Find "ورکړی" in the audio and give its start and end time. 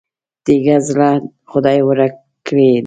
1.87-2.67